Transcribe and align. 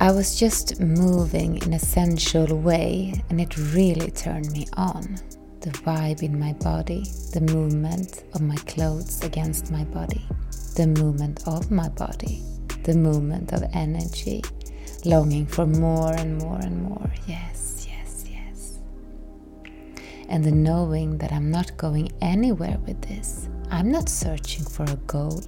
I 0.00 0.12
was 0.12 0.38
just 0.38 0.80
moving 0.80 1.56
in 1.56 1.72
a 1.72 1.78
sensual 1.80 2.56
way 2.60 3.20
and 3.30 3.40
it 3.40 3.56
really 3.74 4.12
turned 4.12 4.48
me 4.52 4.68
on. 4.74 5.16
The 5.60 5.70
vibe 5.70 6.22
in 6.22 6.38
my 6.38 6.52
body, 6.52 7.02
the 7.32 7.40
movement 7.40 8.22
of 8.32 8.40
my 8.40 8.54
clothes 8.54 9.24
against 9.24 9.72
my 9.72 9.82
body, 9.82 10.24
the 10.76 10.86
movement 10.86 11.42
of 11.48 11.72
my 11.72 11.88
body, 11.88 12.44
the 12.84 12.94
movement 12.94 13.52
of 13.52 13.64
energy, 13.72 14.44
longing 15.04 15.46
for 15.46 15.66
more 15.66 16.12
and 16.12 16.38
more 16.38 16.60
and 16.60 16.80
more. 16.80 17.10
Yes, 17.26 17.84
yes, 17.90 18.24
yes. 18.30 18.78
And 20.28 20.44
the 20.44 20.52
knowing 20.52 21.18
that 21.18 21.32
I'm 21.32 21.50
not 21.50 21.76
going 21.76 22.12
anywhere 22.20 22.78
with 22.86 23.02
this. 23.02 23.48
I'm 23.72 23.90
not 23.90 24.08
searching 24.08 24.64
for 24.64 24.84
a 24.84 24.96
goal. 25.08 25.42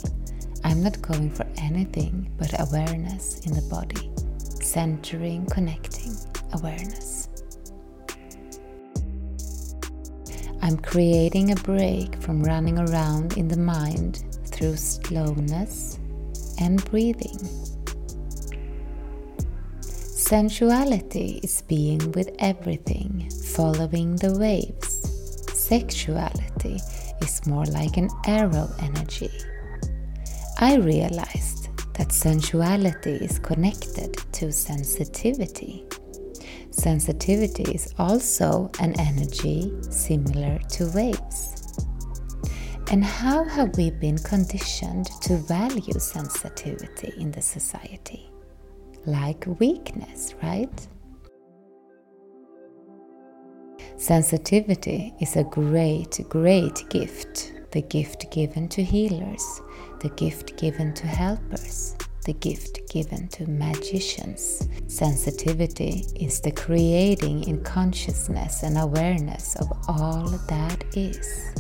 I'm 0.65 0.83
not 0.83 1.01
going 1.01 1.31
for 1.31 1.47
anything 1.57 2.31
but 2.37 2.53
awareness 2.61 3.47
in 3.47 3.55
the 3.55 3.63
body, 3.63 4.10
centering, 4.71 5.45
connecting, 5.47 6.15
awareness. 6.53 7.29
I'm 10.63 10.77
creating 10.77 11.51
a 11.51 11.57
break 11.57 12.15
from 12.23 12.41
running 12.41 12.79
around 12.79 13.37
in 13.37 13.49
the 13.49 13.57
mind 13.57 14.23
through 14.47 14.77
slowness 14.77 15.99
and 16.61 16.85
breathing. 16.85 17.41
Sensuality 19.81 21.41
is 21.43 21.63
being 21.63 22.13
with 22.13 22.31
everything, 22.39 23.29
following 23.57 24.15
the 24.17 24.39
waves. 24.39 25.11
Sexuality 25.53 26.79
is 27.21 27.45
more 27.45 27.67
like 27.67 27.97
an 27.97 28.09
arrow 28.25 28.71
energy. 28.79 29.33
I 30.61 30.77
realized 30.77 31.60
that 32.01 32.13
sensuality 32.13 33.17
is 33.17 33.39
connected 33.39 34.17
to 34.33 34.51
sensitivity. 34.51 35.85
Sensitivity 36.71 37.65
is 37.75 37.93
also 37.99 38.71
an 38.81 38.99
energy 38.99 39.71
similar 39.91 40.59
to 40.61 40.91
waves. 40.93 41.77
And 42.91 43.05
how 43.05 43.45
have 43.45 43.77
we 43.77 43.91
been 43.91 44.17
conditioned 44.17 45.09
to 45.21 45.37
value 45.37 45.93
sensitivity 45.99 47.13
in 47.19 47.33
the 47.33 47.43
society? 47.43 48.31
Like 49.05 49.45
weakness, 49.59 50.35
right? 50.43 50.89
Sensitivity 53.99 55.13
is 55.21 55.37
a 55.37 55.45
great, 55.45 56.19
great 56.31 56.89
gift. 56.89 57.60
The 57.73 57.83
gift 57.83 58.33
given 58.33 58.69
to 58.71 58.83
healers, 58.83 59.61
the 60.01 60.09
gift 60.11 60.57
given 60.59 60.93
to 60.95 61.07
helpers, 61.07 61.97
the 62.27 62.33
gift 62.33 62.81
given 62.91 63.29
to 63.29 63.49
magicians. 63.49 64.69
Sensitivity 64.89 66.05
is 66.17 66.41
the 66.41 66.51
creating 66.51 67.45
in 67.45 67.63
consciousness 67.63 68.65
and 68.65 68.77
awareness 68.77 69.55
of 69.57 69.71
all 69.87 70.29
that 70.49 70.85
is. 70.97 71.55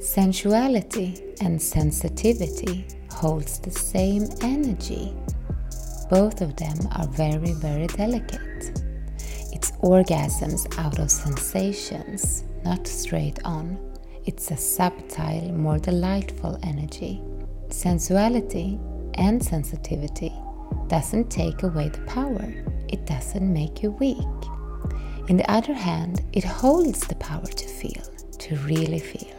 Sensuality 0.00 1.36
and 1.40 1.62
sensitivity 1.62 2.88
holds 3.12 3.60
the 3.60 3.70
same 3.70 4.24
energy. 4.40 5.14
Both 6.10 6.40
of 6.40 6.56
them 6.56 6.76
are 6.96 7.06
very, 7.06 7.52
very 7.52 7.86
delicate. 7.86 8.77
Orgasms 9.82 10.76
out 10.76 10.98
of 10.98 11.10
sensations, 11.10 12.42
not 12.64 12.86
straight 12.86 13.38
on. 13.44 13.78
It's 14.24 14.50
a 14.50 14.56
subtle, 14.56 15.52
more 15.52 15.78
delightful 15.78 16.58
energy. 16.64 17.22
Sensuality 17.68 18.80
and 19.14 19.42
sensitivity 19.42 20.32
doesn't 20.88 21.30
take 21.30 21.62
away 21.62 21.90
the 21.90 22.00
power, 22.06 22.52
it 22.88 23.06
doesn't 23.06 23.52
make 23.52 23.82
you 23.82 23.92
weak. 23.92 24.18
In 25.28 25.36
the 25.36 25.48
other 25.48 25.74
hand, 25.74 26.22
it 26.32 26.42
holds 26.42 27.06
the 27.06 27.14
power 27.16 27.46
to 27.46 27.68
feel, 27.68 28.02
to 28.38 28.56
really 28.56 28.98
feel. 28.98 29.34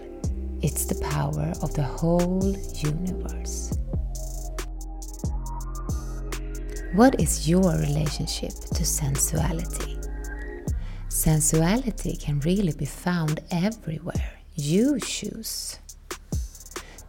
It's 0.62 0.86
the 0.86 1.04
power 1.10 1.54
of 1.62 1.74
the 1.74 1.84
whole 1.84 2.56
universe. 2.76 3.78
What 6.94 7.20
is 7.20 7.48
your 7.50 7.78
relationship 7.78 8.52
to 8.52 8.86
sensuality? 8.86 9.99
Sensuality 11.20 12.18
can 12.18 12.40
really 12.40 12.72
be 12.72 12.86
found 12.86 13.42
everywhere 13.52 14.40
you 14.56 14.98
choose. 15.02 15.78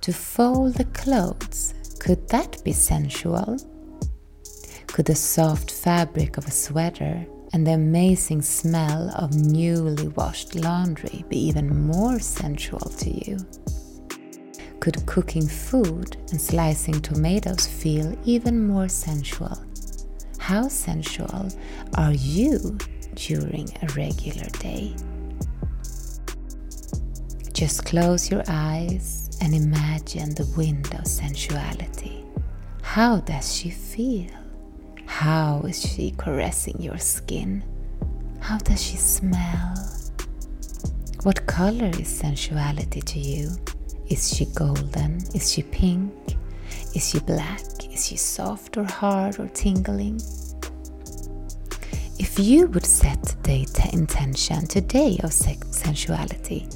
To 0.00 0.12
fold 0.12 0.74
the 0.74 0.86
clothes, 0.86 1.74
could 2.00 2.28
that 2.30 2.60
be 2.64 2.72
sensual? 2.72 3.56
Could 4.88 5.04
the 5.04 5.14
soft 5.14 5.70
fabric 5.70 6.38
of 6.38 6.48
a 6.48 6.50
sweater 6.50 7.24
and 7.52 7.64
the 7.64 7.74
amazing 7.74 8.42
smell 8.42 9.10
of 9.10 9.36
newly 9.36 10.08
washed 10.08 10.56
laundry 10.56 11.24
be 11.28 11.38
even 11.46 11.86
more 11.86 12.18
sensual 12.18 12.80
to 12.80 13.10
you? 13.10 13.38
Could 14.80 15.06
cooking 15.06 15.46
food 15.46 16.16
and 16.32 16.40
slicing 16.40 17.00
tomatoes 17.00 17.64
feel 17.64 18.18
even 18.24 18.66
more 18.66 18.88
sensual? 18.88 19.56
How 20.38 20.66
sensual 20.66 21.48
are 21.94 22.12
you 22.12 22.76
during 23.14 23.68
a 23.82 23.86
regular 23.94 24.48
day? 24.58 24.94
Just 27.52 27.84
close 27.84 28.30
your 28.30 28.42
eyes 28.48 29.30
and 29.40 29.54
imagine 29.54 30.34
the 30.34 30.50
wind 30.56 30.94
of 30.94 31.06
sensuality. 31.06 32.24
How 32.82 33.18
does 33.20 33.54
she 33.54 33.70
feel? 33.70 34.30
How 35.06 35.60
is 35.62 35.80
she 35.80 36.12
caressing 36.12 36.80
your 36.80 36.98
skin? 36.98 37.62
How 38.40 38.58
does 38.58 38.82
she 38.82 38.96
smell? 38.96 39.74
What 41.22 41.46
color 41.46 41.90
is 41.98 42.08
sensuality 42.08 43.02
to 43.02 43.18
you? 43.18 43.50
Is 44.08 44.34
she 44.34 44.46
golden? 44.46 45.18
Is 45.34 45.52
she 45.52 45.62
pink? 45.62 46.12
Is 46.94 47.10
she 47.10 47.20
black? 47.20 47.60
Is 47.92 48.06
she 48.06 48.16
soft 48.16 48.76
or 48.78 48.84
hard 48.84 49.38
or 49.38 49.48
tingling? 49.48 50.20
You 52.40 52.68
would 52.68 52.86
set 52.86 53.36
the 53.42 53.66
intention 53.92 54.66
today 54.66 55.18
of 55.22 55.30
sensuality, 55.30 56.66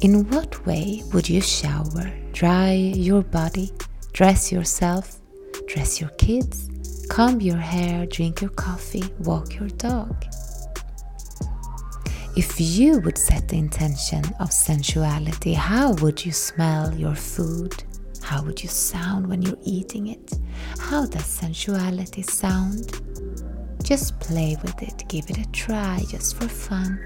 in 0.00 0.28
what 0.28 0.66
way 0.66 1.04
would 1.12 1.28
you 1.28 1.40
shower, 1.40 2.12
dry 2.32 2.72
your 2.72 3.22
body, 3.22 3.70
dress 4.12 4.50
yourself, 4.50 5.20
dress 5.68 6.00
your 6.00 6.10
kids, 6.18 6.68
comb 7.08 7.40
your 7.40 7.58
hair, 7.58 8.06
drink 8.06 8.40
your 8.40 8.50
coffee, 8.50 9.04
walk 9.20 9.54
your 9.54 9.68
dog? 9.68 10.16
If 12.36 12.60
you 12.60 12.98
would 12.98 13.16
set 13.16 13.46
the 13.46 13.58
intention 13.58 14.24
of 14.40 14.52
sensuality, 14.52 15.54
how 15.54 15.92
would 16.02 16.26
you 16.26 16.32
smell 16.32 16.92
your 16.92 17.14
food? 17.14 17.84
How 18.20 18.42
would 18.42 18.60
you 18.60 18.68
sound 18.68 19.28
when 19.28 19.42
you're 19.42 19.62
eating 19.62 20.08
it? 20.08 20.32
How 20.80 21.06
does 21.06 21.22
sensuality 21.22 22.28
sound? 22.28 23.00
Just 23.84 24.18
play 24.18 24.56
with 24.62 24.82
it, 24.82 25.04
give 25.08 25.28
it 25.28 25.36
a 25.36 25.48
try 25.52 26.02
just 26.08 26.36
for 26.36 26.48
fun. 26.48 26.98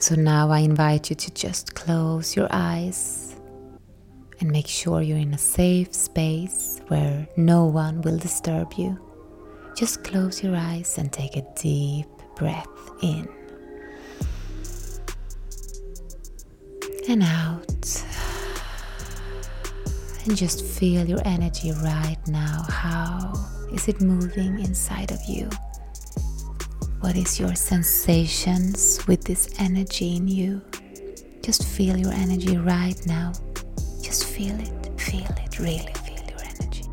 So 0.00 0.16
now 0.16 0.50
I 0.50 0.58
invite 0.58 1.08
you 1.08 1.16
to 1.16 1.30
just 1.34 1.74
close 1.76 2.34
your 2.34 2.48
eyes 2.50 3.36
and 4.40 4.50
make 4.50 4.66
sure 4.66 5.02
you're 5.02 5.18
in 5.18 5.34
a 5.34 5.38
safe 5.38 5.94
space 5.94 6.80
where 6.88 7.28
no 7.36 7.64
one 7.64 8.02
will 8.02 8.18
disturb 8.18 8.72
you. 8.74 8.98
Just 9.76 10.02
close 10.02 10.42
your 10.42 10.56
eyes 10.56 10.98
and 10.98 11.12
take 11.12 11.36
a 11.36 11.46
deep 11.54 12.06
breath 12.34 12.66
in 13.02 13.28
and 17.08 17.22
out. 17.22 18.04
Just 20.34 20.64
feel 20.64 21.04
your 21.04 21.20
energy 21.24 21.72
right 21.82 22.18
now. 22.28 22.62
How 22.68 23.32
is 23.72 23.88
it 23.88 24.00
moving 24.00 24.60
inside 24.60 25.10
of 25.10 25.18
you? 25.26 25.50
What 27.00 27.16
is 27.16 27.40
your 27.40 27.54
sensations 27.54 29.04
with 29.08 29.24
this 29.24 29.52
energy 29.58 30.16
in 30.16 30.28
you? 30.28 30.62
Just 31.42 31.64
feel 31.64 31.96
your 31.96 32.12
energy 32.12 32.56
right 32.56 32.94
now. 33.06 33.32
Just 34.00 34.26
feel 34.26 34.54
it, 34.60 35.00
feel 35.00 35.26
it, 35.26 35.58
really 35.58 35.92
feel 36.04 36.22
your 36.28 36.40
energy. 36.40 36.84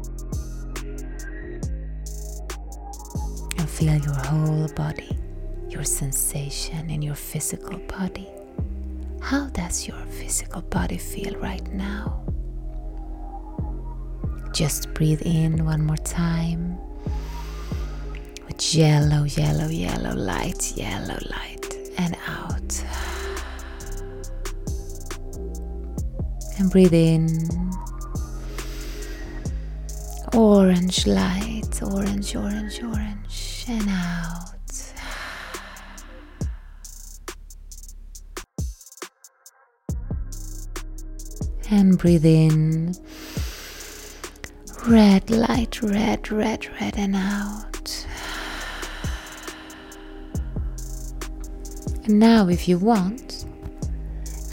And 3.60 3.70
feel 3.70 3.98
your 3.98 4.16
whole 4.26 4.68
body, 4.70 5.18
your 5.70 5.84
sensation 5.84 6.90
in 6.90 7.02
your 7.02 7.16
physical 7.16 7.78
body. 7.80 8.28
How 9.22 9.48
does 9.50 9.88
your 9.88 10.00
physical 10.10 10.62
body 10.64 10.98
feel 10.98 11.36
right 11.40 11.66
now? 11.72 12.25
Just 14.56 14.94
breathe 14.94 15.22
in 15.24 15.66
one 15.66 15.86
more 15.86 15.98
time 15.98 16.78
with 18.48 18.74
yellow, 18.74 19.26
yellow, 19.26 19.68
yellow 19.68 20.16
light, 20.16 20.78
yellow 20.78 21.18
light, 21.30 21.76
and 21.98 22.16
out. 22.26 22.84
And 26.58 26.72
breathe 26.72 26.94
in. 26.94 27.50
Orange 30.34 31.06
light, 31.06 31.84
orange, 31.84 32.34
orange, 32.38 32.82
orange, 32.82 33.66
and 33.68 33.90
out. 33.90 34.94
And 41.70 41.98
breathe 41.98 42.26
in. 42.26 42.96
Red 44.88 45.32
light, 45.32 45.82
red, 45.82 46.32
red, 46.32 46.68
red, 46.80 46.96
and 46.96 47.16
out. 47.16 48.06
And 52.04 52.20
now, 52.20 52.48
if 52.50 52.68
you 52.68 52.78
want, 52.78 53.46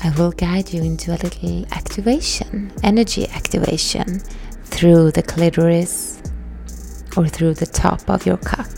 I 0.02 0.11
will 0.17 0.32
guide 0.32 0.73
you 0.73 0.82
into 0.82 1.11
a 1.11 1.19
little 1.23 1.67
activation, 1.73 2.73
energy 2.82 3.29
activation 3.29 4.20
through 4.64 5.11
the 5.11 5.23
clitoris 5.23 6.23
or 7.14 7.29
through 7.29 7.52
the 7.52 7.67
top 7.67 8.08
of 8.08 8.25
your 8.25 8.38
cock. 8.38 8.70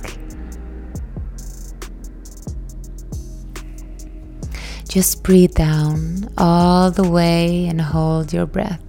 Just 4.88 5.22
breathe 5.22 5.54
down 5.54 6.28
all 6.36 6.90
the 6.90 7.08
way 7.08 7.66
and 7.68 7.80
hold 7.80 8.32
your 8.32 8.46
breath. 8.46 8.83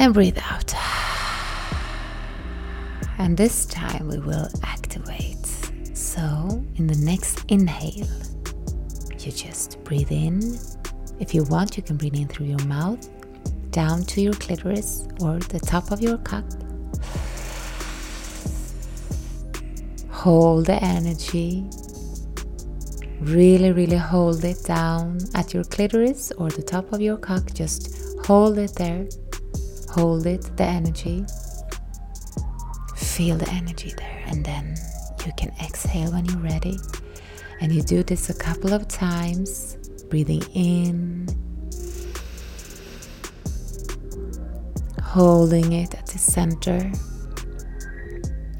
And 0.00 0.14
breathe 0.14 0.38
out. 0.50 0.74
And 3.18 3.36
this 3.36 3.66
time 3.66 4.08
we 4.08 4.18
will 4.18 4.48
activate. 4.62 5.44
So, 5.92 6.64
in 6.76 6.86
the 6.86 6.96
next 6.96 7.44
inhale, 7.48 8.08
you 9.18 9.30
just 9.30 9.84
breathe 9.84 10.10
in. 10.10 10.58
If 11.18 11.34
you 11.34 11.44
want, 11.44 11.76
you 11.76 11.82
can 11.82 11.98
breathe 11.98 12.14
in 12.14 12.28
through 12.28 12.46
your 12.46 12.64
mouth, 12.64 13.06
down 13.72 14.04
to 14.04 14.22
your 14.22 14.32
clitoris 14.32 15.06
or 15.20 15.38
the 15.38 15.60
top 15.60 15.90
of 15.92 16.00
your 16.00 16.16
cock. 16.16 16.46
Hold 20.08 20.64
the 20.64 20.82
energy. 20.82 21.68
Really, 23.20 23.72
really 23.72 23.98
hold 23.98 24.42
it 24.46 24.64
down 24.64 25.18
at 25.34 25.52
your 25.52 25.64
clitoris 25.64 26.32
or 26.38 26.48
the 26.48 26.62
top 26.62 26.90
of 26.94 27.02
your 27.02 27.18
cock. 27.18 27.52
Just 27.52 27.94
hold 28.24 28.56
it 28.56 28.74
there. 28.76 29.06
Hold 29.92 30.26
it, 30.26 30.56
the 30.56 30.64
energy. 30.64 31.24
Feel 32.96 33.36
the 33.36 33.48
energy 33.50 33.92
there, 33.96 34.22
and 34.26 34.44
then 34.44 34.76
you 35.26 35.32
can 35.36 35.52
exhale 35.62 36.12
when 36.12 36.24
you're 36.26 36.38
ready. 36.38 36.78
And 37.60 37.72
you 37.72 37.82
do 37.82 38.02
this 38.02 38.30
a 38.30 38.34
couple 38.34 38.72
of 38.72 38.88
times, 38.88 39.76
breathing 40.08 40.42
in, 40.54 41.28
holding 45.02 45.72
it 45.72 45.94
at 45.94 46.06
the 46.06 46.18
center, 46.18 46.90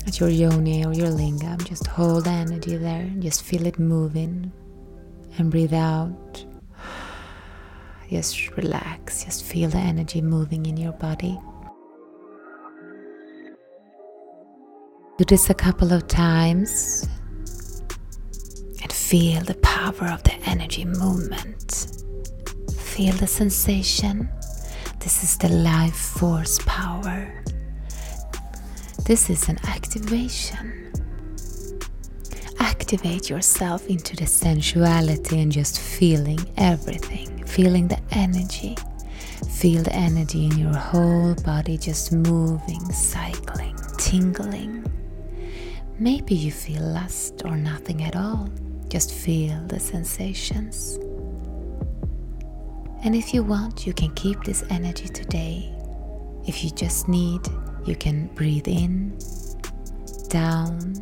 at 0.06 0.19
your 0.19 0.29
yoni 0.29 0.85
or 0.85 0.93
your 0.93 1.09
lingam. 1.09 1.65
Just 1.65 1.87
hold 1.87 2.25
the 2.25 2.31
energy 2.31 2.77
there, 2.77 3.09
just 3.21 3.43
feel 3.43 3.67
it 3.67 3.79
moving, 3.79 4.53
and 5.38 5.50
breathe 5.50 5.75
out. 5.75 6.44
Just 8.10 8.56
relax, 8.56 9.24
just 9.24 9.44
feel 9.44 9.70
the 9.70 9.78
energy 9.78 10.20
moving 10.20 10.66
in 10.66 10.76
your 10.76 10.92
body. 10.92 11.38
Do 15.18 15.24
this 15.26 15.48
a 15.50 15.54
couple 15.54 15.92
of 15.92 16.08
times 16.08 17.06
and 18.82 18.92
Feel 19.10 19.42
the 19.42 19.56
power 19.56 20.06
of 20.08 20.22
the 20.22 20.34
energy 20.46 20.84
movement. 20.84 21.88
Feel 22.76 23.12
the 23.14 23.26
sensation. 23.26 24.28
This 25.00 25.24
is 25.24 25.36
the 25.36 25.48
life 25.48 25.96
force 25.96 26.60
power. 26.64 27.42
This 29.06 29.28
is 29.28 29.48
an 29.48 29.58
activation. 29.66 30.92
Activate 32.60 33.28
yourself 33.28 33.84
into 33.88 34.14
the 34.14 34.28
sensuality 34.28 35.40
and 35.40 35.50
just 35.50 35.80
feeling 35.80 36.38
everything. 36.56 37.39
Feeling 37.60 37.88
the 37.88 38.00
energy. 38.12 38.74
Feel 39.50 39.82
the 39.82 39.92
energy 39.92 40.46
in 40.46 40.56
your 40.56 40.74
whole 40.74 41.34
body 41.44 41.76
just 41.76 42.10
moving, 42.10 42.80
cycling, 42.90 43.76
tingling. 43.98 44.90
Maybe 45.98 46.34
you 46.34 46.52
feel 46.52 46.80
lust 46.80 47.42
or 47.44 47.58
nothing 47.58 48.02
at 48.02 48.16
all. 48.16 48.48
Just 48.88 49.12
feel 49.12 49.62
the 49.66 49.78
sensations. 49.78 50.96
And 53.04 53.14
if 53.14 53.34
you 53.34 53.42
want, 53.42 53.86
you 53.86 53.92
can 53.92 54.14
keep 54.14 54.42
this 54.42 54.64
energy 54.70 55.08
today. 55.08 55.70
If 56.46 56.64
you 56.64 56.70
just 56.70 57.08
need, 57.08 57.42
you 57.84 57.94
can 57.94 58.28
breathe 58.28 58.68
in, 58.68 59.18
down, 60.28 60.94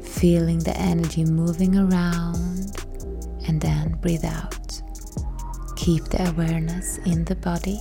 feeling 0.00 0.60
the 0.60 0.74
energy 0.78 1.26
moving 1.26 1.76
around, 1.76 2.82
and 3.46 3.60
then 3.60 3.98
breathe 4.00 4.24
out. 4.24 4.81
Keep 5.82 6.04
the 6.04 6.28
awareness 6.28 6.98
in 6.98 7.24
the 7.24 7.34
body. 7.34 7.80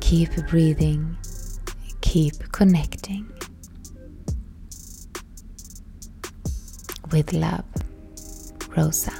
Keep 0.00 0.30
breathing. 0.48 1.16
Keep 2.00 2.50
connecting. 2.50 3.32
with 7.12 7.32
love, 7.34 7.64
Rosa. 8.76 9.11